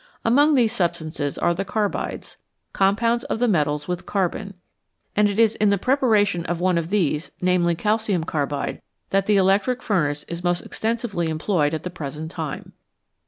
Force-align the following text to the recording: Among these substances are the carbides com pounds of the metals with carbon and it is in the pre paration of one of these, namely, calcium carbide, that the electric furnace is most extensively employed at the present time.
Among 0.25 0.55
these 0.55 0.73
substances 0.73 1.37
are 1.37 1.53
the 1.53 1.63
carbides 1.63 2.37
com 2.73 2.95
pounds 2.95 3.23
of 3.25 3.37
the 3.37 3.47
metals 3.47 3.87
with 3.87 4.07
carbon 4.07 4.55
and 5.15 5.29
it 5.29 5.37
is 5.37 5.53
in 5.53 5.69
the 5.69 5.77
pre 5.77 5.95
paration 5.95 6.43
of 6.45 6.59
one 6.59 6.79
of 6.79 6.89
these, 6.89 7.29
namely, 7.39 7.75
calcium 7.75 8.23
carbide, 8.23 8.81
that 9.11 9.27
the 9.27 9.37
electric 9.37 9.83
furnace 9.83 10.23
is 10.23 10.43
most 10.43 10.65
extensively 10.65 11.29
employed 11.29 11.75
at 11.75 11.83
the 11.83 11.91
present 11.91 12.31
time. 12.31 12.73